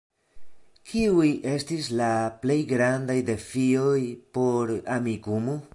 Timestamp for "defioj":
3.31-3.99